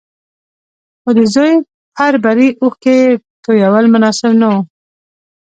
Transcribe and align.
خو 1.01 1.09
د 1.17 1.19
زوی 1.33 1.53
پر 1.97 2.13
بري 2.23 2.49
اوښکې 2.63 2.97
تويول 3.43 3.85
مناسب 3.93 4.31
نه 4.41 4.47
وو. 4.51 4.59